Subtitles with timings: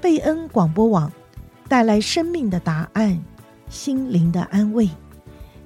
[0.00, 1.10] 贝恩广播网
[1.68, 3.20] 带来生命的答案，
[3.68, 4.88] 心灵的安慰。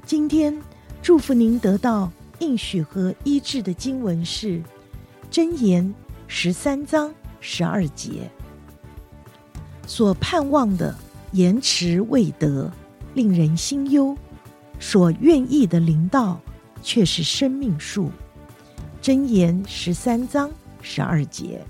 [0.07, 0.59] 今天
[1.03, 4.59] 祝福您得到应许和医治的经文是
[5.31, 5.85] 《箴言》
[6.27, 8.31] 十三章十二节。
[9.87, 10.97] 所盼望的
[11.33, 12.73] 延迟未得，
[13.13, 14.17] 令人心忧；
[14.81, 16.41] 所愿意的灵道，
[16.83, 18.11] 却是生命树。
[19.03, 21.63] 箴言十三章十二节。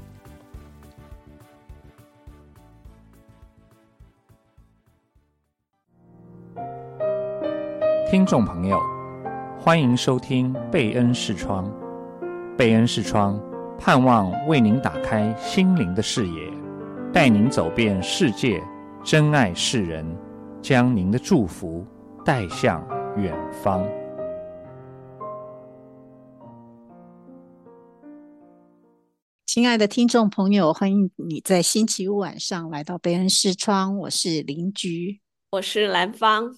[8.13, 8.79] 听众朋友，
[9.59, 11.65] 欢迎收听贝恩视窗。
[12.59, 13.41] 贝恩视窗，
[13.79, 16.53] 盼望为您打开心灵的视野，
[17.11, 18.63] 带您走遍世界，
[19.03, 20.05] 珍爱世人，
[20.61, 21.87] 将您的祝福
[22.23, 23.83] 带向远方。
[29.47, 33.97] 亲爱的听众朋友，欢迎你在星期五晚上来到贝恩视窗。
[34.01, 36.57] 我是邻居，我是兰芳。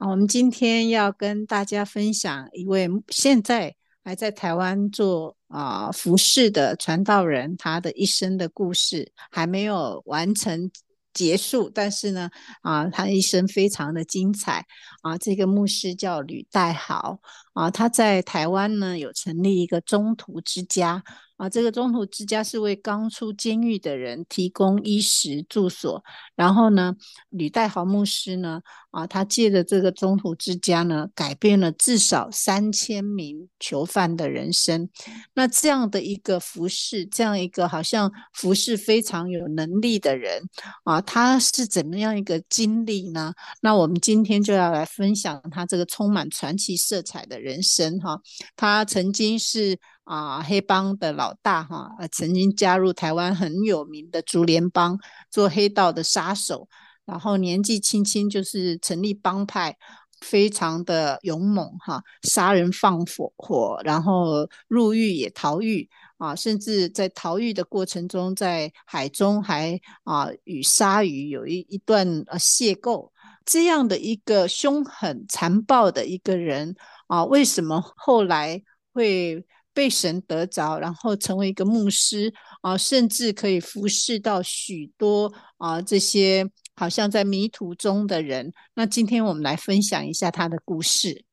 [0.00, 10.70] 啊，我们今天要跟大家分享一位现在还在台湾做啊服饰的传道人，他的一生的故事还没有完成
[11.12, 12.30] 结束，但是呢，
[12.62, 14.64] 啊，他一生非常的精彩
[15.02, 15.18] 啊。
[15.18, 17.20] 这个牧师叫吕代豪
[17.52, 21.02] 啊，他在台湾呢有成立一个中途之家。
[21.36, 26.04] 啊，这个中途之家是为刚出监狱的人提供衣食住所。
[26.36, 26.94] 然后呢，
[27.30, 34.90] 吕代豪牧师呢，啊，他借着这个中途之家呢，改变了至少三千名囚犯的人生。
[35.32, 40.42] 那这样的一个服饰，这样一个好像服饰非常有能力的人
[40.84, 43.32] 啊，他是怎么样一个经历呢？
[43.62, 48.20] 那我们今天就要来分享他这个充满传奇色彩的人生哈、
[48.54, 49.78] 他曾经是。
[50.04, 54.98] 啊，黑帮的老大哈，呃，曾经加入台湾很有名的竹联帮，
[55.30, 56.68] 做黑道的杀手，
[57.04, 59.76] 然后年纪轻轻就是成立帮派，
[60.20, 65.88] 非常的勇猛哈，杀人放火火，然后入狱也逃狱
[66.18, 73.10] 啊，甚至在逃狱的过程中，在海中还啊与鲨鱼有一一段呃邂逅，
[73.44, 76.74] 这样的一个凶狠残暴的一个人
[77.10, 78.62] 啊，为什么后来
[78.94, 79.44] 会？
[79.72, 86.44] 被神得着，然后成为一个牧师啊，甚至可以服侍到许多啊这些
[86.74, 88.52] 好像在迷途中的人。
[88.74, 91.24] 那今天我们来分享一下他的故事。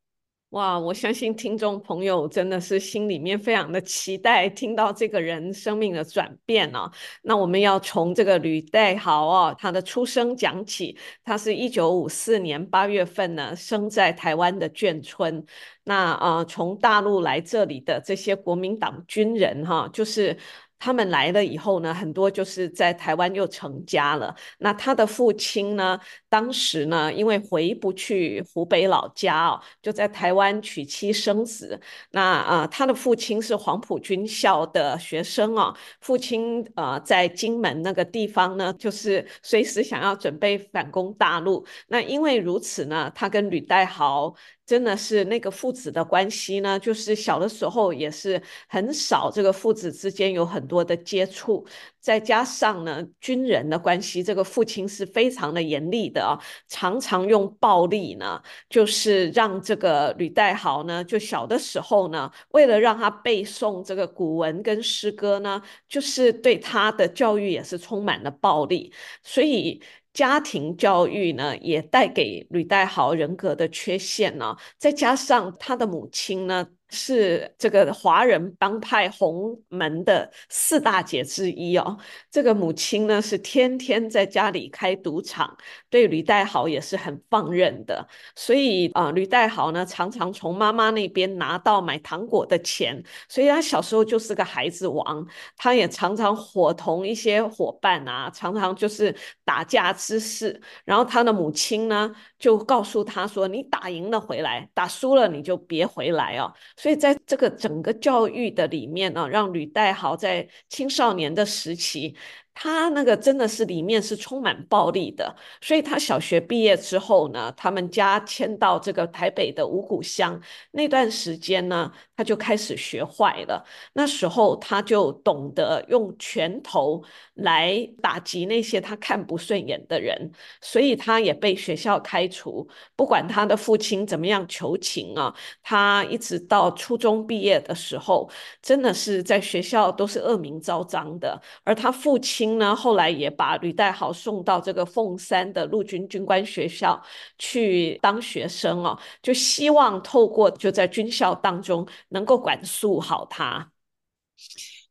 [0.51, 6.89] 哇，我相信听众朋友真的是心里面非常的期待听到这个人生命的转变哦。
[7.21, 10.97] 那我们要从这个吕代豪哦，他的出生讲起。
[11.25, 15.45] 他是一九五四年八月份呢，生在台湾的眷村。
[15.83, 20.37] 那呃，从大陆来这里的这些国民党军人哈，就是。
[20.79, 24.35] 他们来了以后呢，很多就是在台湾又成家了。
[24.59, 25.99] 那他的父亲呢，
[26.29, 31.79] 当时呢，因为回不去湖北老家哦，就在台湾娶妻生子。
[32.11, 41.65] 那啊、他的父亲是黄埔军校的学生哦，父亲呃在金门那个地方呢，就是随时想要准备反攻大陆。
[41.87, 44.35] 那因为如此呢，他跟吕代豪。
[44.67, 51.65] 真的是那个父子的关系呢，就是小的时候也是很少这个父子之间有很多的接触，
[52.01, 68.91] 再加上呢军人的关系，这个父亲是非常的严厉的啊，常常用暴力呢，就是让这个吕代豪呢，就小的时候呢，为了让他背诵这个古文跟诗歌呢，就是对他的教育也是充满了暴力，
[69.23, 69.81] 所以。
[70.17, 76.67] 家庭教育呢，也带给吕代豪人格的缺陷呢，再加上他的母亲呢。
[76.89, 81.97] 是这个华人帮派洪门的四大姐之一哦。
[82.31, 85.55] 这个母亲呢，是天天在家里开赌场，
[85.89, 88.07] 对吕代豪也是很放任的。
[88.35, 95.25] 所以啊，吕代豪呢，常常从妈妈那边拿到买糖果的钱，所以他小时候就是个孩子王。
[95.57, 100.61] 他也常常伙同一些伙伴啊，常常就是打架之事。
[100.85, 112.15] 然后他的母亲呢，就告诉他说：“你打赢了回来，打输了你就别回来哦。”所以在这个整个教育的里面呢，让吕代豪在青少年的时期。
[112.59, 123.63] 他那个真的是里面是充满暴力的，所以他小学毕业之后呢，他们家迁到这个台北的五股乡，那段时间呢，他就开始学坏了。
[123.93, 127.03] 那时候他就懂得用拳头
[127.35, 132.67] 来打击那些他看不顺眼的人，所以他也被学校开除。
[132.95, 135.31] 不管他的父亲怎么样求情啊，
[135.61, 138.27] 他一直到初中毕业的时候，
[138.63, 141.39] 真的是在学校都是恶名昭彰的。
[141.63, 142.46] 而他父亲。
[142.55, 147.01] 呢，后来也把吕代豪送到这个凤山的陆军军官学校
[147.37, 153.71] 去当学生哦，就希望透过就在军校当中能够管束好他。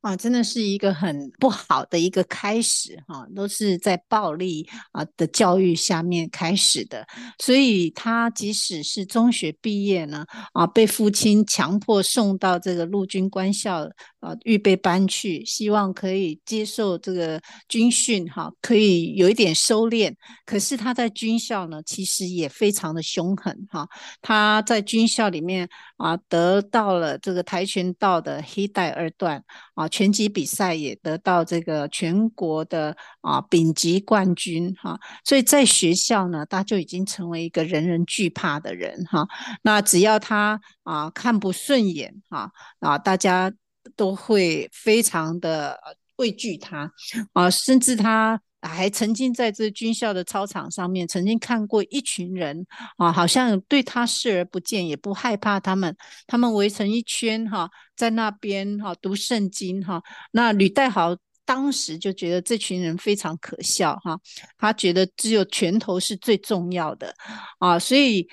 [0.06, 7.04] 啊，真的是一个很不好的一个开始哈、都是在暴力啊的教育下面开始的。
[7.42, 13.80] 所以他即使是中学毕业呢，啊，被父亲强迫送到这个陆军官校
[14.20, 20.14] 啊预备班去，希望可以接受这个军训哈、可以有一点收敛。
[20.44, 23.88] 可是他在军校呢，其实也非常的凶狠哈、
[24.22, 29.42] 他在军校里面啊，得到了这个跆拳道的黑带二段
[29.74, 29.88] 啊。
[29.96, 39.26] 拳击比赛也得到这个全国的啊丙级冠军哈，所以在学校呢，他就已经成为一个人人惧怕的人哈。
[39.62, 43.50] 那只要他啊看不顺眼哈啊，大家
[43.96, 45.80] 都会非常的
[46.16, 46.92] 畏惧他
[47.32, 48.38] 啊，甚至他。
[48.62, 52.66] 还曾经在这军校的操场上面，曾经看过一群人
[52.96, 55.94] 啊，好像对他视而不见，也不害怕他们。
[56.26, 60.02] 他们围成一圈哈，在那边哈读圣经哈。
[60.32, 64.18] 那吕岱豪当时就觉得这群人非常可笑哈，
[64.58, 67.14] 他觉得只有拳头是最重要的
[67.58, 67.78] 啊。
[67.78, 68.26] 所以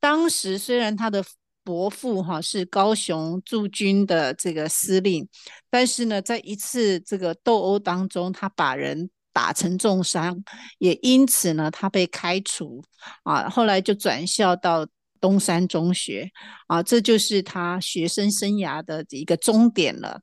[0.00, 1.22] 当时虽然他的
[1.62, 5.28] 伯父哈是高雄驻军的这个司令，
[5.70, 9.08] 但是呢，在一次这个斗殴当中，他把人。
[9.32, 10.42] 打成重伤，
[10.78, 12.82] 也因此呢，他被开除
[13.22, 13.48] 啊。
[13.48, 14.86] 后来就转校到
[15.20, 16.30] 东山中学
[16.66, 20.20] 啊，这就是他学生生涯的一个终点了。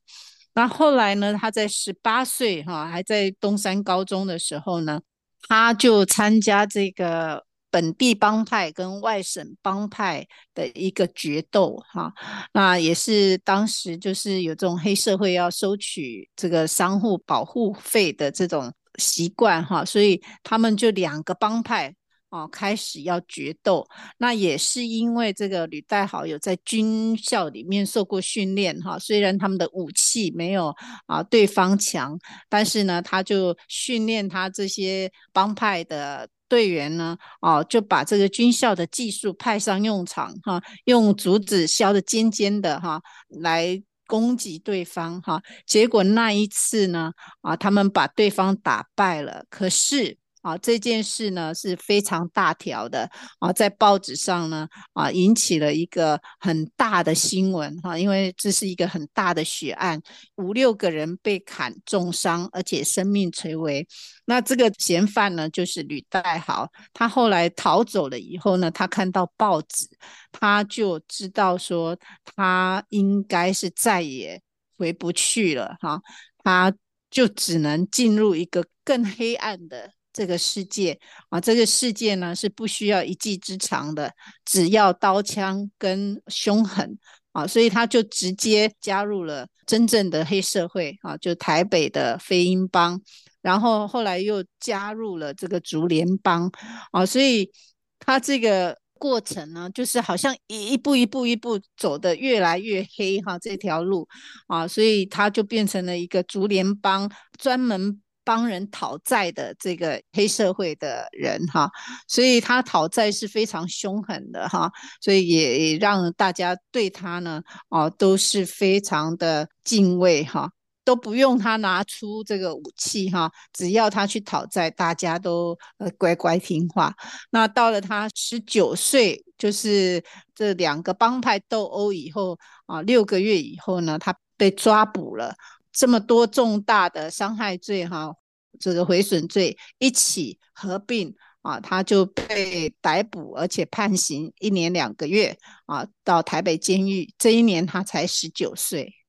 [0.54, 5.00] 那后来呢，他在十八岁哈，还在东山高中的时候呢，
[5.48, 12.12] 他就参加这个本地帮派跟外省帮派的一个决斗哈。
[12.52, 18.72] 那也是当时就是有这种黑社会要收取这个商户保护费的这种。
[19.00, 21.92] 习惯哈，所以他们就两个帮派
[22.28, 23.84] 啊开始要决斗。
[24.18, 30.72] 那也是因为这个吕岱豪有在军校里面受过训练哈，虽然他们的武器没有
[31.06, 32.16] 啊对方强，
[32.48, 43.82] 但是呢，他就训练他这些帮派的队员呢，哦，就把这个军校的技术派上用场哈，用竹子削的尖尖的哈来。
[44.10, 47.12] 攻击对方哈，结果那一次呢，
[47.42, 49.44] 啊，他们把对方打败了。
[49.48, 60.00] 可是啊，这件事呢是非常大条的啊，在报纸上呢啊，引起了一个很大的新闻哈，因为这是一个很大的血案，
[60.36, 63.86] 五六个人被砍重伤，而且生命垂危。
[64.24, 66.68] 那这个嫌犯呢，就是吕岱豪。
[66.92, 69.86] 他后来逃走了以后呢，他看到报纸，
[70.32, 74.40] 他就知道说他应该是再也
[74.78, 76.00] 回不去了哈，
[76.44, 76.72] 他
[77.10, 80.98] 就只能进入一个更黑暗的这个世界
[81.28, 81.40] 啊。
[81.40, 84.12] 这个世界呢是不需要一技之长的，
[84.44, 86.98] 只要刀枪跟凶狠
[87.32, 93.00] 啊，所以他就直接加入了真正的黑社会啊，就台北的飞鹰帮。
[93.42, 96.50] 然后后来又加入了这个竹联帮
[96.92, 97.50] 啊，所以
[97.98, 104.06] 他这个过程呢，就是好像一步一步一步走得越来越黑哈，这条路
[104.46, 111.70] 啊，所以他就变成了一个竹联帮专门帮人讨债的这个黑社会的人哈，
[112.06, 120.50] 所以他讨债是非常凶狠的哈，所以也让大家对他呢啊都是非常的敬畏哈。
[120.82, 126.92] 都不用他拿出这个武器哈，只要他去讨债，大家都呃乖乖听话。
[127.30, 130.02] 那到了他十九岁，就是
[130.34, 132.36] 这两个帮派斗殴以后
[132.66, 135.32] 啊，六个月以后呢，他被抓捕了。
[135.72, 138.14] 这么多重大的伤害罪哈，
[138.58, 147.12] 这个毁损罪一起合并啊，他就被逮捕，而且判刑一年两个月啊，到台北监狱。
[147.16, 148.99] 这一年他才十九岁。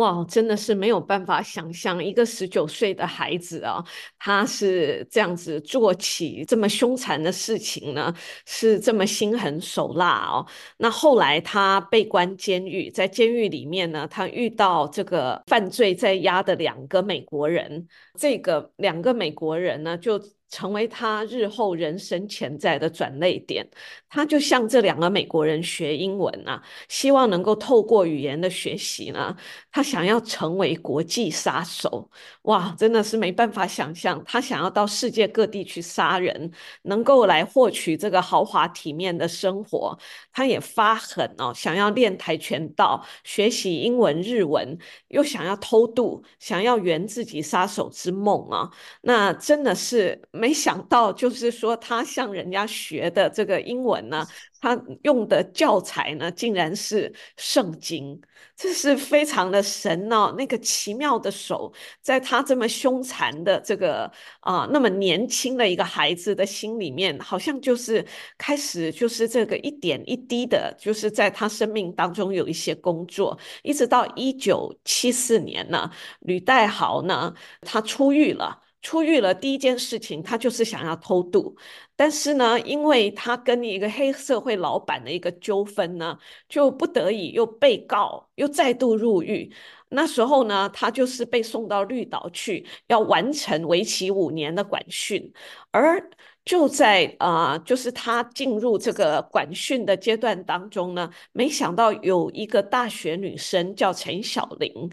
[0.00, 3.84] 哇，真的是没有办法想象一个十九岁的孩子啊，
[4.18, 8.14] 他是这样子做起这么凶残的事情呢，
[8.46, 10.46] 是这么心狠手辣哦。
[10.78, 17.86] 那后来他被关监狱，在监狱里面呢，他遇到这个犯罪在押的两个美国人，
[18.18, 20.18] 这个两个美国人呢就。
[20.50, 23.66] 成为他日后人生潜在的转捩点。
[24.08, 29.34] 他就向这两个美国人学英文啊，希望能够透过语言的学习呢，
[29.70, 32.10] 他想要成为国际杀手。
[32.42, 36.50] 哇，真的是没办法想象，他想要到世界各地去杀人，
[36.82, 39.96] 能够来获取这个豪华体面的生活。
[40.32, 44.76] 他也发狠哦，想要练跆拳道，学习英文、日文，
[45.08, 48.68] 又想要偷渡，想要圆自己杀手之梦啊。
[49.02, 54.00] 那真的是没想到，就是说他向人家学的这个英文。
[54.08, 54.26] 呢，
[54.60, 58.20] 他用的教材呢，竟然是圣经，
[58.56, 60.34] 这是非常的神哦。
[60.36, 68.04] 那个奇妙的手，在他这么凶残的这个啊、那么年轻的一个孩子的心里面，好像就是
[68.36, 78.60] 开始就是这个一点一滴的，就是在他生命当中有一些工作，一直到一九七四年呢，吕代豪呢，他出狱了。
[78.82, 81.54] 出狱了，第一件事情他就是想要偷渡，
[81.94, 86.18] 但是呢，因为他跟一个黑社会老板的一个纠纷呢，
[86.48, 89.52] 就不得已又被告，又再度入狱。
[89.90, 95.30] 那时候呢，他就是被送到绿岛去，要完成为期五年的管训。
[95.72, 96.10] 而
[96.44, 104.90] 就在啊、就是他进入这个管训的阶段当中呢，没想到有一个大学女生叫陈小玲。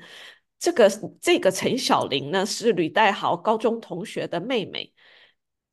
[0.60, 0.90] 这个
[1.22, 4.94] 这个陈小玲呢，是吕代豪高中同学的妹妹，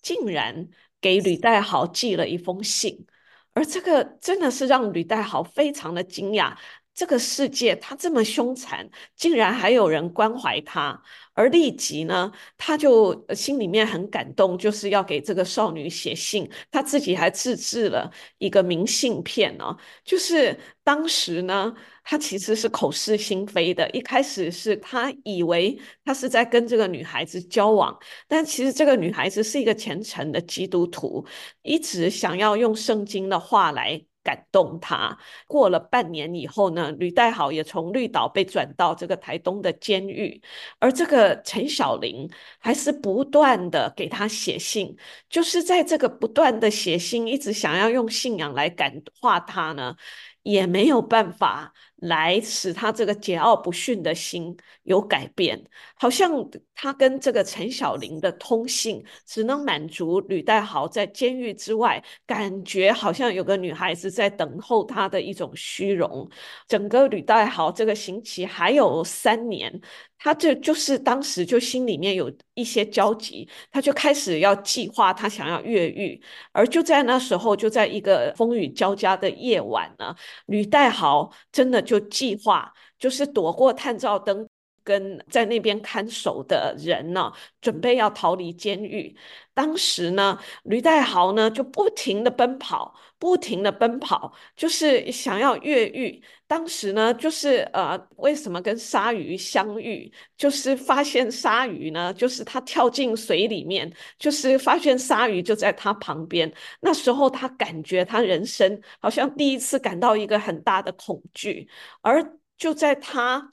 [0.03, 0.69] 竟然
[1.00, 3.07] 给吕代豪寄了一封信，
[3.53, 6.57] 而这个真的是让吕代豪非常的惊讶。
[6.95, 21.75] 这个世界他这么凶残，竟然还有人关怀他，而立即呢，他就心里面很感动，就是要给这个少女写信，他自己还自制了一个明信片哦，就是当时呢，
[22.05, 27.99] 他其实是口是心非的，一开始是他以为他是在跟这个女孩子交往，
[28.29, 31.27] 但其实这个女孩子是一个虔诚的基督徒，
[31.63, 34.05] 一直想要用圣经的话来。
[34.25, 35.16] 感动他。
[35.47, 40.43] 过了半年以后呢，吕代豪也从绿岛被转到这个台东的监狱，
[40.81, 42.28] 而这个陈小玲
[42.59, 44.97] 还是不断的给他写信，
[45.28, 49.95] 就是在这个不断的写信，一直想要用信仰来感化他呢，
[50.43, 51.73] 也没有办法。
[51.97, 55.63] 来使他这个桀骜不驯的心有改变，
[55.95, 56.31] 好像
[56.75, 66.29] 他跟这个陈小玲的通信只能满足吕代豪在监狱之外，感觉好像有个女孩子在等候他的一种虚荣。
[66.69, 69.81] 整个吕代豪这个刑期还有三年。
[70.17, 76.19] 他就就是当时就心里面有一些焦急，他就开始要计划他想要越狱，
[76.51, 84.49] 而就在那时候，就在一个风雨交加的夜晚呢，吕代豪真的就计划，就是躲过探照灯。
[84.85, 89.17] 跟在那边看守的人呢，准备要逃离监狱。
[89.55, 96.23] 当时呢，吕代豪呢就不停地奔跑，不停地奔跑，就是想要越狱。
[96.47, 100.12] 当时呢，就是呃，为什么跟鲨鱼相遇？
[100.37, 106.53] 就是发现鲨鱼呢，就是他跳进水里面，就是发现鲨鱼就在他旁边。
[106.81, 111.69] 那时候他感觉他人生好像第一次感到一个很大的恐惧，
[112.03, 113.53] 而就在他。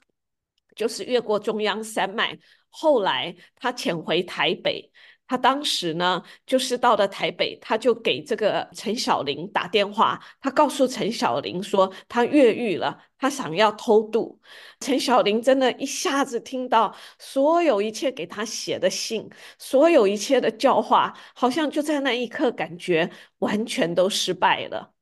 [0.74, 2.38] 就是越过中央山脉，
[2.70, 4.90] 后来他潜回台北。
[5.24, 14.38] 他当时呢，就是到了台北，他就给这个陈小玲打电话，他告诉陈小玲说他越狱了，他想要偷渡。
[14.80, 19.26] 陈小玲真的一下子听到所有一切给他写的信，
[19.56, 24.92] 所有一切的教化，好像就在那一刻感觉完全都失败了。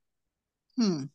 [0.77, 1.11] 嗯。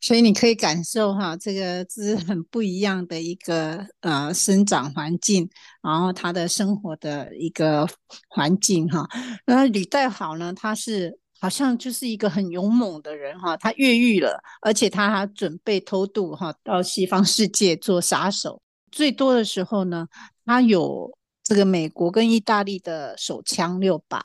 [0.00, 5.48] 所以你可以感受哈，这个是很不一样的一个呃生长环境，
[5.82, 7.88] 然后他的生活的一个
[8.28, 9.08] 环境哈。
[9.44, 18.62] 那吕代豪呢，他是好像就是一个很勇猛的人哈，他越狱了，而且他还准备偷渡哈到西方世界做杀手。
[18.92, 20.06] 最多的时候呢，
[20.44, 24.22] 他有这个美国跟意大利的手枪六把，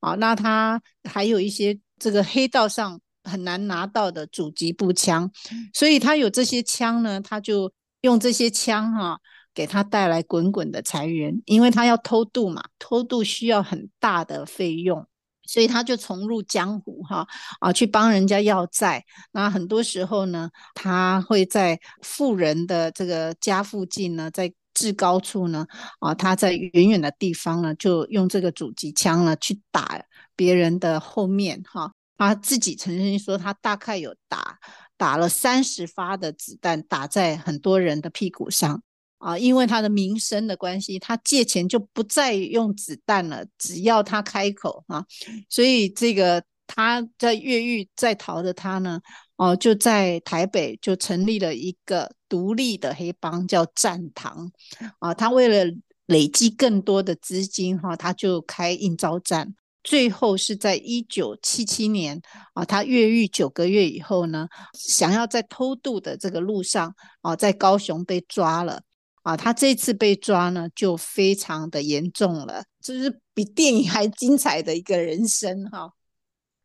[0.00, 2.98] 啊，那他还有一些这个黑道上。
[3.24, 5.30] 很难拿到的主击步枪，
[5.72, 9.18] 所以他有这些枪呢，他就用这些枪哈、啊，
[9.54, 15.06] 给他带来滚滚的财源，因为他要偷渡嘛，偷渡需要很大的费用，
[15.44, 17.26] 所以他就重入江湖哈
[17.60, 19.04] 啊，去帮人家要债。
[19.32, 25.66] 那很多时候呢，他会在富人的这个家附近呢，在至高处呢
[25.98, 30.02] 啊，他在远远的地方呢，就用这个主击枪呢去打
[30.34, 31.92] 别人的后面哈。
[32.28, 34.58] 他自己曾经说，他大概有打
[34.98, 38.82] 打了三十发的子弹，打在很多人的屁股上。
[39.16, 45.04] 啊，因为他的名声的关系，他借钱就不再用子弹了，只要他开口啊，
[45.48, 49.00] 所以这个他在越狱在逃的他呢，
[49.36, 54.50] 哦、就在台北就成立了一个独立的黑帮，叫战堂
[55.00, 55.12] 啊。
[55.12, 55.70] 他为了
[56.06, 62.20] 累积更多的资金哈、他就开应招站，最后是在一九七七年
[62.54, 68.82] 啊，他越狱九个月以后呢，想要在偷渡的这个路上啊，在高雄被抓了。
[69.22, 75.92] 啊，他这次被抓呢，就非常的严重了，就是比电影还精彩的一个人生哈。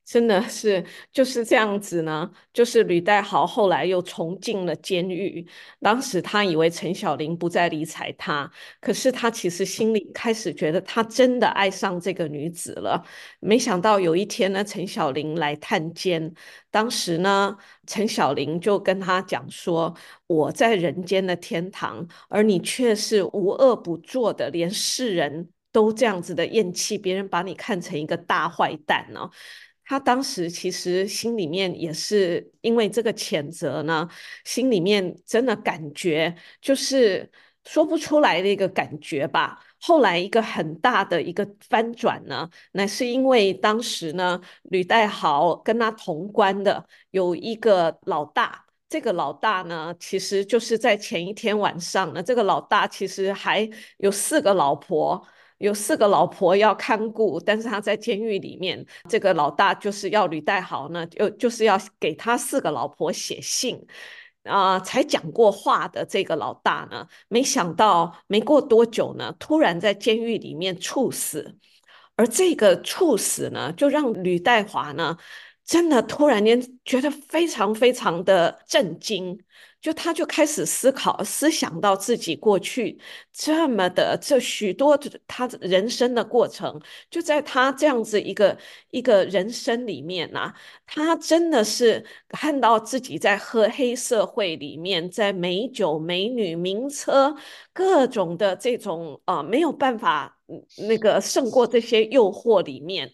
[0.06, 5.46] 真的是就是这样子呢，就是吕代豪后来又重进了监狱。
[5.82, 13.04] 当时他以为陈小玲不再理睬他，可是他其实心里开始觉得他真的爱上这个女子了。
[13.40, 16.32] 没想到有一天呢，陈小玲来探监，
[16.70, 17.58] 当时呢，
[17.88, 19.92] 陈小玲就跟他讲说
[20.28, 29.28] ：“我在人间的天堂，而你却是无恶不作的，连世人都这样子的厌弃，别人把你看成一个大坏蛋呢。”
[29.86, 34.10] 他当时其实心里面也是因为这个谴责呢，
[34.44, 37.32] 心里面真的感觉就是
[37.64, 39.64] 说不出来的一个感觉吧。
[39.80, 55.24] 后来一个很大的一个翻转呢，那是因为当时呢，吕代豪跟他同关的有一个老大，这个老大呢，其实就是在前一天晚上呢，这个老大其实还有四个老婆。
[55.58, 63.80] 有四个老婆要看顾，但是他在监狱里面，这个老大就是要吕代豪呢，就就是要给他四个老婆写信，
[64.44, 71.56] 啊、才讲过话的这个老大呢，没想到没过多久呢，突然在监狱里面猝死，
[72.16, 75.18] 而这个猝死呢，就让吕代华呢，
[75.66, 79.40] 真的突然间觉得非常非常的震惊。
[79.82, 83.00] 就他就开始思考，思想到自己过去
[83.32, 88.58] 这么的这许多他人生的过程，就在他这样子一个
[88.90, 90.52] 一个人生里面呐、
[90.88, 97.36] 他真的是看到自己在喝黑社会里面，在美酒美女名车
[97.72, 100.40] 各种的这种呃没有办法
[100.88, 103.14] 那个胜过这些诱惑里面。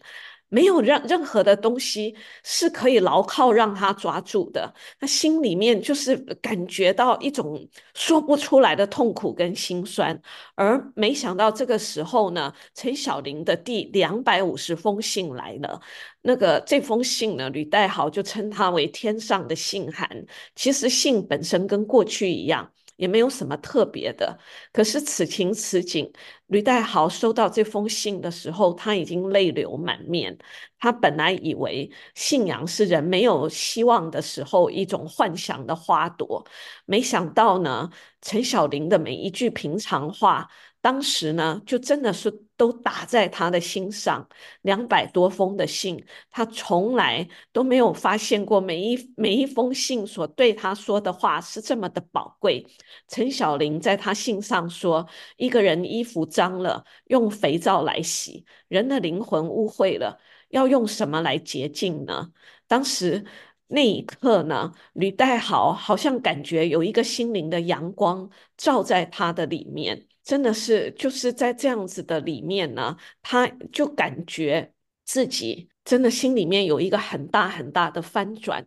[0.52, 10.20] 没有让任何的东西是可以牢靠让他抓住的，他心里面就是感觉到一种说不出来的痛苦跟心酸，
[10.54, 15.80] 而没想到这个时候呢，陈小玲的第两百五十封信来了。
[16.20, 20.26] 那个这封信呢，吕代豪就称它为天上的信函。
[20.54, 22.70] 其实信本身跟过去一样。
[23.02, 24.38] 也没有什么特别的，
[24.72, 26.08] 可是此情此景，
[26.46, 30.38] 吕代豪收到这封信的时候，他已经泪流满面。
[30.78, 36.46] 他本来以为信仰是人没有希望的时候一种幻想的花朵，
[36.86, 40.48] 没想到呢，陈小玲的每一句平常话。
[40.82, 44.28] 当时呢，就真的是都打在他的心上，
[44.62, 52.66] 两百多封的信，他从来都没有发现过每一每一封信所对他说的话是这么的宝贵。
[53.06, 60.18] 陈小玲在他信上说：“一个人衣服脏了，用肥皂来洗；人的灵魂污秽了，
[60.48, 62.32] 要用什么来洁净呢？”
[62.66, 63.24] 当时
[63.68, 70.08] 那一刻呢，吕代豪好像感觉有一个心灵的阳光照在他的里面。
[70.22, 74.72] 真的是就是在这样子的里面呢，他就感觉
[75.04, 78.66] 自己真的心里面有一个很大很大的翻转。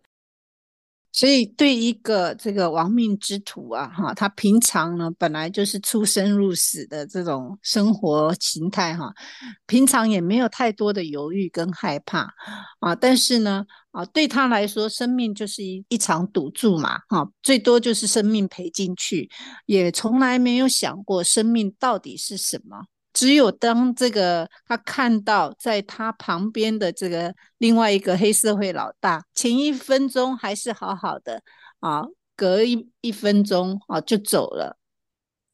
[1.16, 9.14] 所以，对一个这个亡命之徒啊，哈，他平常呢本来就是出生入死的这种生活形态，哈，
[9.66, 12.28] 平常也没有太多的犹豫跟害怕
[12.82, 12.94] 啊。
[12.94, 19.30] 但是呢，啊，对他来说，生命就是一一场赌注嘛，哈，最多就是生命赔进去，
[19.68, 22.88] 也从来没有想过生命到底是什么。
[23.16, 31.42] 只有当这个他看到在他旁边的这个另外一个黑社会老大，前一分钟还是好好的
[31.80, 32.04] 啊，
[32.36, 34.78] 隔一一分钟啊就走了，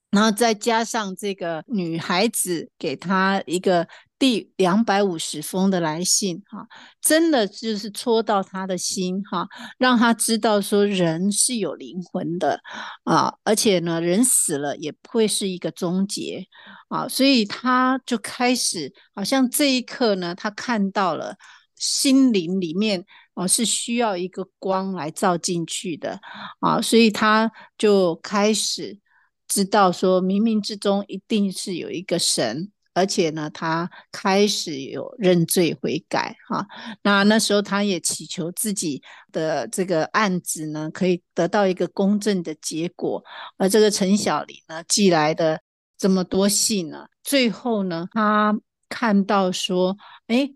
[0.10, 3.88] 然后再加上这个女孩子给他一个。
[4.21, 6.67] 第两百五十封的来信，哈，
[7.01, 9.47] 真的就是戳到他的心，哈，
[9.79, 12.62] 让他知道说人是有灵魂的，
[13.03, 16.45] 啊，而且呢，人死了也不会是一个终结，
[16.89, 21.36] 啊，所以他就开始，好像这一刻呢，他看到了
[21.75, 23.03] 心灵里面，
[23.34, 26.19] 哦，是需要一个光来照进去的，
[26.60, 28.99] 啊，所以他就开始
[29.47, 32.71] 知道说，冥冥之中一定是有一个神。
[32.93, 36.67] 而且呢，他开始有认罪悔改哈。
[37.04, 39.01] 那那时候他也祈求自己
[39.32, 43.23] 的这个案子呢，可以得到一个公正的结果。
[43.58, 45.62] 而这个陈小玲呢，寄来的
[45.97, 48.54] 这么多信呢，最后呢，他
[48.89, 49.95] 看到说，
[50.27, 50.49] 哎，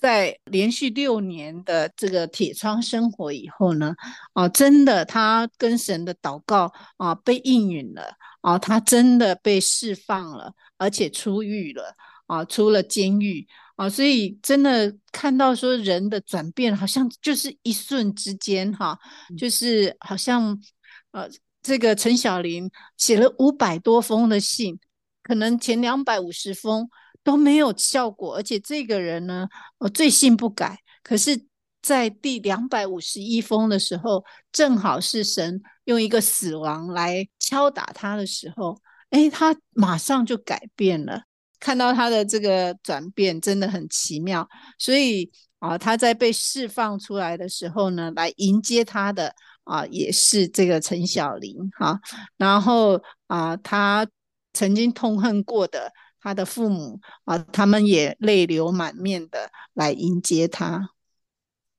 [0.00, 3.94] 在连续六年的这个铁窗生活以后呢，
[4.32, 8.14] 啊，真的他跟神的祷告啊被应允了。
[8.42, 11.94] 啊，他真的被释放了，而且出狱了
[12.26, 18.98] 啊，出了监狱啊，所以真的看到说人的转变，好像就是一瞬之间哈、啊，
[19.36, 20.58] 就是好像
[21.10, 21.28] 呃，
[21.62, 24.80] 这个陈小林写了五百多封的信，
[25.22, 26.88] 可能前两百五十封
[27.22, 31.46] 都没有效果，而且这个人呢，我，罪性不改，可是。
[31.82, 38.78] 在第两百五十一封的时候，正好是神用一个死亡来敲打他的时候，
[39.12, 41.22] 诶，他马上就改变了。
[41.58, 44.46] 看到他的这个转变，真的很奇妙。
[44.76, 51.98] 所以啊，他在被释放出来的时候呢，来迎接他的啊，也是这个陈小林哈。
[52.36, 54.06] 然后啊，他
[54.60, 60.90] 曾经痛恨过的他的父母啊，他们也泪流满面的来迎接他。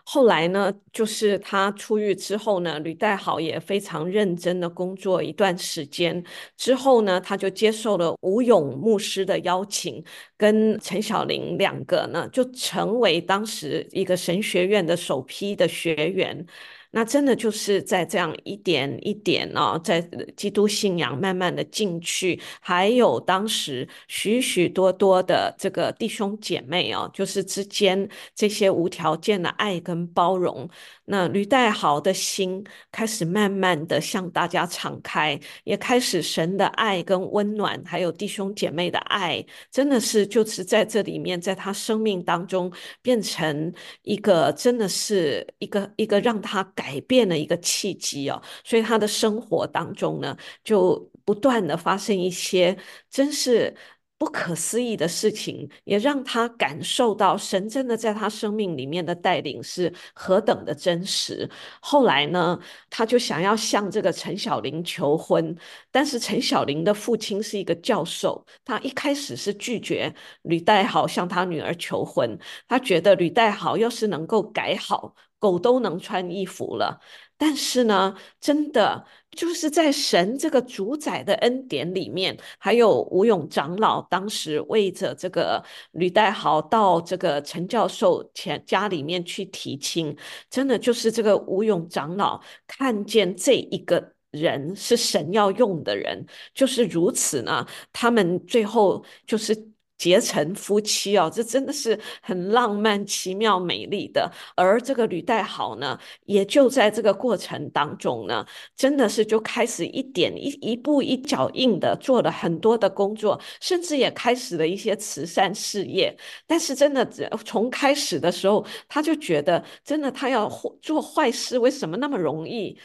[0.04, 6.24] 后来呢，就是他出狱之后呢，吕代豪也非常认真的工作一段时间。
[6.58, 10.04] 之后呢，他就接受了吴勇牧师的邀请，
[10.36, 16.44] 跟陈小玲两个呢，就成为当时一个神学院的首批的学员。
[16.92, 20.02] 那真的就是在这样一点一点哦，在
[20.36, 30.70] 基督信仰慢慢的进去，还有当时许许多多的这个弟兄姐妹哦，就是之间这些无条件的爱跟包容。
[31.12, 42.72] 那吕代豪的心开始慢慢的向大家敞开，也开始神的爱跟温暖，还有弟兄姐妹的爱，真的是就是在这里面，在他生命当中
[43.02, 48.42] 变成一个，真的是一个一个让他改变的一个契机哦。
[48.64, 52.78] 所以他的生活当中呢，就不断的发生一些，
[53.10, 53.76] 真是。
[54.22, 61.50] 不可思议的事情，也让他感受到神真的在他生命里面的带领是何等的真实。
[61.80, 65.58] 后来呢，他就想要向这个陈小玲求婚，
[65.90, 77.00] 但是陈小玲的父亲是一个教授，他一开始是拒绝吕代豪向他女儿求婚，他觉得吕代豪要是能够改好，狗都能穿衣服了。
[77.44, 90.16] 但是呢，真的就是在神这个主宰的恩典里面，还有吴勇长老当时为着这个吕代豪到这个陈教授前家里面去提亲，
[90.52, 96.24] 真的就是这个吴勇长老看见这一个人是神要用的人，
[96.54, 97.66] 就是如此呢。
[97.92, 99.71] 他们最后就是。
[100.02, 104.32] 结成夫妻哦，这真的是很浪漫、奇妙、美丽的。
[104.56, 108.44] 而这个吕代豪呢，也就在这个过程当中呢，
[108.76, 116.18] 真的是就开始一点一一步一脚印的做了很多的工作，甚至也开始了一些慈善事业。
[116.48, 117.06] 但是真的，
[117.46, 120.50] 从开始的时候，他就觉得，真的他要
[120.82, 122.76] 做坏事，为什么那么容易？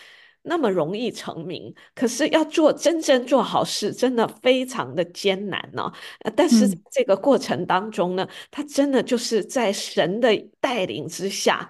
[0.49, 5.93] 那么容易成名，可是要做真正做好事，真的非常的艰难呢、哦。
[6.37, 10.31] 但是这个过程当中呢，嗯、他真的就是在神的
[10.61, 11.69] 带领之下，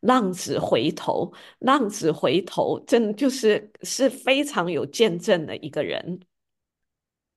[0.00, 6.20] 浪子回头，浪子回头，真的就是是非常有见证的一个人。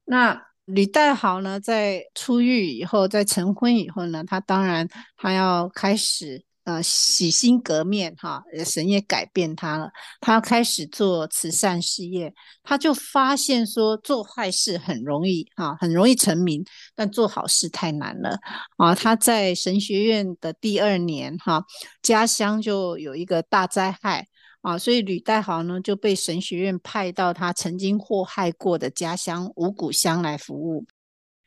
[0.04, 6.44] 那吕代豪呢，在出狱以后，在成婚以后呢，他当然他要开始。
[6.64, 9.90] 呃，洗心革面哈，神也改变他了。
[10.20, 16.64] 他开始做慈善事业，他就发现说，做坏事很容易哈，很容易成名，
[16.96, 18.38] 但做好事太难了
[18.78, 18.94] 啊。
[18.94, 21.64] 他在神学院的第二年哈，
[22.04, 24.28] 家乡就有一个大灾害
[24.62, 30.86] 啊，所以吕代豪呢就被神学院派到他曾经祸害过的家乡五谷乡来服务。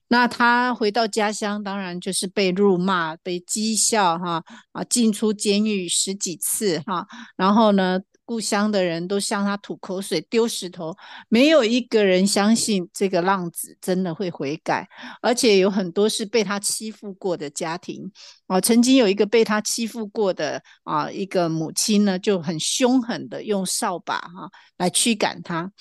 [0.09, 7.07] 那他回到家乡，当然就是被辱骂、被讥笑，哈啊，进出监狱十几次，哈。
[7.37, 10.95] 然后呢，故乡的人都向他吐口水、丢石头，
[11.29, 14.87] 没有一个人相信这个浪子真的会悔改。
[15.23, 18.13] 而且有很多是被他欺负过的家庭，
[18.47, 25.73] 啊，曾经有一个被他欺负过的啊，一个母亲呢，就很凶狠的用扫把哈来驱赶他，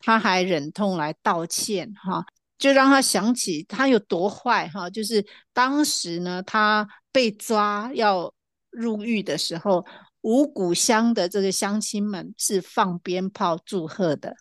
[0.00, 2.24] 他还忍痛来道歉，哈。
[2.58, 8.32] 就让他想起他有多坏哈，就是当时呢，他被抓要
[8.70, 9.84] 入狱的时候，
[10.22, 14.34] 五谷乡的这个乡亲们是放鞭炮祝贺的，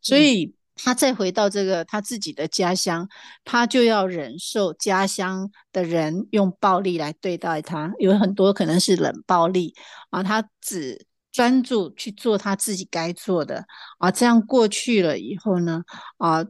[0.00, 3.08] 所以他再回到这个他自己的家乡，
[3.44, 9.74] 他就要忍受家乡的人用暴力来对待他，有很多可能是冷暴力
[10.10, 10.22] 啊。
[10.22, 13.64] 他只专注去做他自己该做的
[13.98, 15.82] 啊，这样过去了以后呢，
[16.18, 16.44] 啊，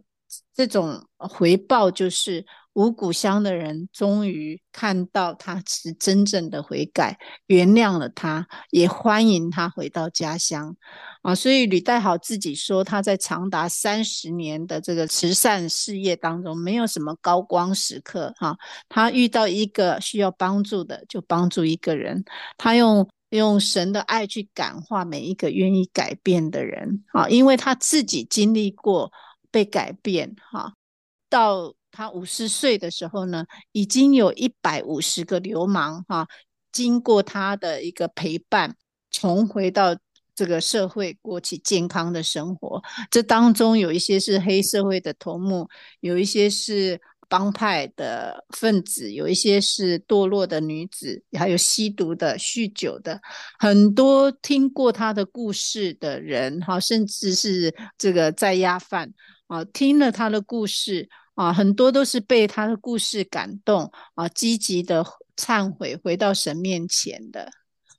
[0.54, 2.44] 这种回报就是。
[2.74, 7.16] 五股乡的人终于看到他是真正的悔改，
[7.46, 10.74] 原谅了他，也欢迎他回到家乡
[11.22, 11.32] 啊！
[11.32, 18.56] 所以吕代豪自己说，他在长达三十年的这个慈善事业当中，没有什么高光时刻哈。
[18.88, 22.24] 他遇到一个需要帮助的，就帮助一个人。
[22.58, 29.12] 他用用神的爱去感化每一个愿意改变的人啊，因为他自己经历过
[29.54, 30.74] 被改变哈，
[31.30, 31.74] 到。
[31.96, 36.26] 他五十岁的时候呢，已经有一百五十个流氓哈，
[36.72, 38.74] 经过他的一个陪伴，
[39.12, 39.96] 重回到
[40.34, 42.82] 这个社会，过起健康的生活。
[43.12, 45.68] 这当中有一些是黑社会的头目，
[46.00, 53.20] 有一些是帮派的分子，有一些是堕落的女子，还有吸毒的、酗酒的，
[53.60, 59.14] 很多听过他的故事的人哈，甚至是这个在押犯
[59.54, 61.08] 啊，听了他的故事。
[61.34, 65.04] 啊，很多都是被他的故事感动啊，积极的
[65.36, 67.50] 忏悔，回到神面前的，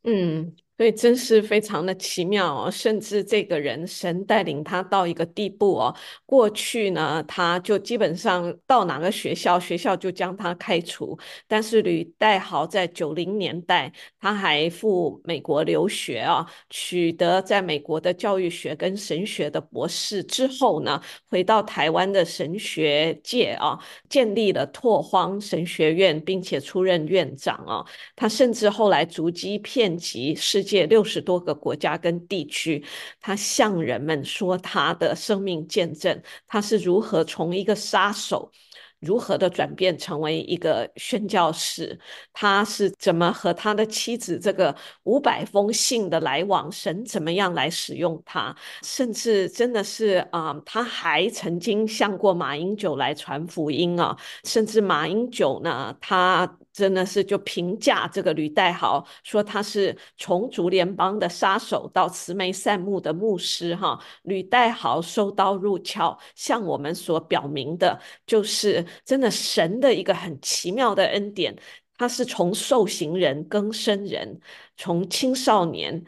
[0.06, 0.56] 嗯。
[0.78, 5.96] 所以真是非常的奇妙哦，甚至这个人神带领他到一个地步哦。
[6.26, 11.18] 过去呢，他就基本上到哪个学校，学校就将他开除。
[11.48, 27.86] 但是吕代豪在九零年代，他还赴美国留学啊，取得在美国的教育学跟神学的博士之后呢，回到台湾的神学界啊，建立了拓荒神学院，并且出任院长啊。
[28.14, 32.84] 他甚至后来足迹遍及世界六十多个国家跟地区，
[33.22, 38.52] 他向人们说他的生命见证，他是如何从一个杀手，
[39.00, 42.00] 如何的转变成为一个宣教士，
[42.34, 56.58] 他是怎么和他的妻子这个五百封信的来往，神怎么样来使用他，甚至真的是啊、他还曾经向过马英九来传福音啊，甚至马英九呢，他。
[56.76, 63.98] 真的是就评价这个吕代豪，说他是从竹联邦的杀手到慈眉善目的牧师哈。
[64.24, 71.56] 吕代豪收刀入鞘，向我们所表明的，就是真的神的一个很奇妙的恩典，
[71.98, 74.42] 他是从受刑人、更生人，
[74.76, 76.04] 从青少年。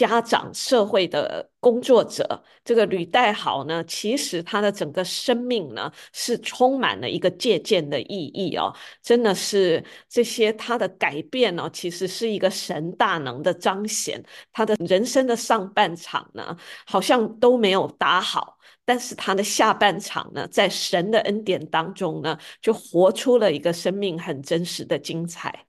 [0.00, 8.74] 家长、社会的工作者，这个吕代豪呢，其实他的整个生命呢，是充满了一个借鉴的意义哦。
[9.02, 14.24] 真的是这些他的改变呢、哦，其实是一个神大能的彰显。
[14.50, 25.66] 他的人生的上半场呢，好像都没有打好，但是他的下半场呢，在神的恩典当中呢，就活出了一个生命很真实的精彩。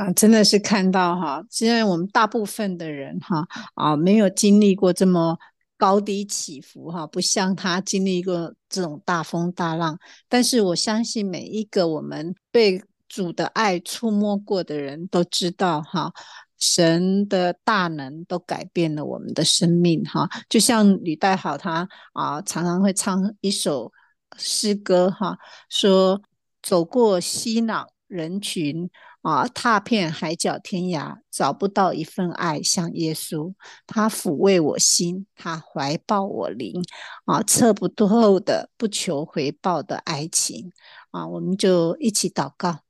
[0.00, 5.38] 啊，真的是看到哈，现在我们大部分的人哈啊，没有经历过这么
[5.76, 9.98] 高低起伏哈，不像他经历过这种大风大浪。
[10.26, 16.10] 但是我相信每一个我们被主的爱触摸过的人都知道哈，
[16.58, 20.26] 神的大能都改变了我们的生命哈。
[20.48, 23.92] 就像吕代豪他啊，常常会唱一首
[24.38, 25.36] 诗歌哈，
[25.68, 26.22] 说
[26.62, 28.88] 走过熙攘人群。
[29.22, 33.52] 啊，踏遍海角天涯，找不到一份爱像耶稣。
[33.86, 36.82] 他抚慰我心，他怀抱我灵。
[37.26, 40.72] 啊，测不透的、不求回报的爱情。
[41.10, 42.80] 啊，我们就一起祷告。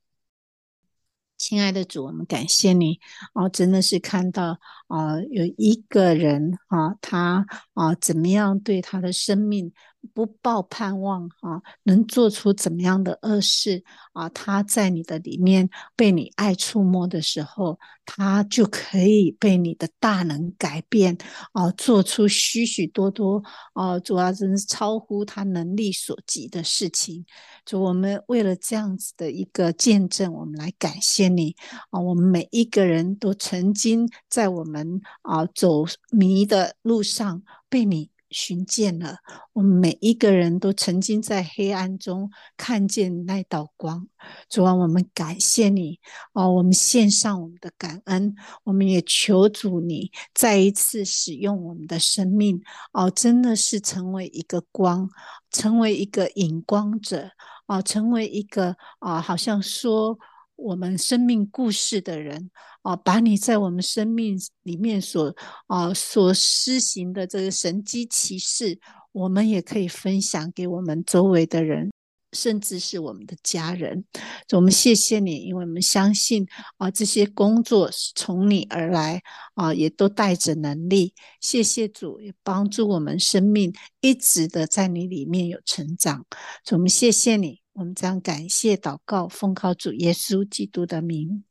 [1.37, 2.99] 亲爱的主，我们感谢你。
[3.33, 9.73] 啊，真的是看到啊，有一个人啊，他啊，怎么样对他的生命。
[10.13, 13.83] 不抱盼望啊，能做出怎么样的恶事
[14.13, 14.27] 啊？
[14.29, 21.17] 他在你的里面被你爱触摸的时候，他就可以被你的大能改变
[21.53, 23.41] 啊，做出许许多多
[23.73, 27.25] 啊，主要真是超乎他能力所及的事情。
[27.65, 31.55] 就我们为了这样子的一个见证，我们来感谢你
[31.89, 31.99] 啊！
[31.99, 38.10] 我们每一个人都曾经在我们啊走迷的路上被你。
[38.31, 39.17] 寻见了，
[39.53, 44.07] 我们每一个人都曾经在黑暗中看见那道光。
[44.49, 45.99] 主啊，我们感谢你
[46.33, 52.61] 哦，我们献上我们的感恩，我们也求主你再一次使用我们的生命
[52.93, 55.09] 哦，真的是成为一个光，
[55.51, 57.29] 成为一个引光者
[57.67, 60.17] 哦，成为一个啊、好像说。
[60.61, 62.51] 我们生命故事的人
[62.83, 65.35] 啊，把你在我们生命里面所
[65.67, 68.79] 啊所施行的这个神迹奇事，
[69.11, 71.91] 我们也可以分享给我们周围的人。
[72.33, 74.05] 甚至是我们的家人，
[74.53, 76.47] 我们谢谢你，因为我们相信
[76.77, 79.21] 啊，这些工作是从你而来
[79.53, 81.13] 啊，也都带着能力。
[81.41, 86.25] 谢谢主，也帮助我们生命一直的在你里面有成长。
[86.71, 91.43] 我们谢谢你，我们这样感谢祷告，奉靠主耶稣基督的名，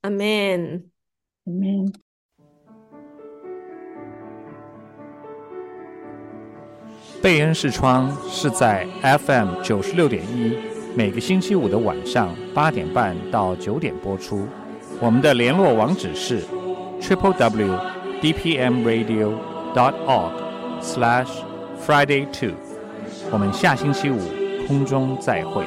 [0.00, 0.90] 阿门，
[1.44, 1.92] 阿门。
[7.22, 10.56] 贝恩视窗是在 FM 九十六点一，
[10.96, 14.46] 每个星期五的晚上八点半到九点播出。
[15.00, 16.42] 我们的联络网址是
[17.00, 17.80] triple w
[18.20, 19.32] d p m radio
[19.74, 20.32] dot org
[20.82, 21.28] slash
[21.84, 22.54] friday two。
[23.30, 24.18] 我们下星期五
[24.68, 25.64] 空中再会。